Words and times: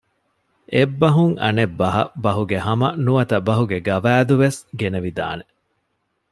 އެއްބަހުން 0.73 1.35
އަނެއް 1.43 1.75
ބަހަށް 1.79 2.13
ބަހުގެހަމަ 2.23 2.87
ނުވަތަ 3.05 3.37
ބަހުގެ 3.47 3.77
ގަވާއިދު 3.87 4.35
ވެސް 4.41 4.59
ގެނެވިދާނެ 4.79 5.45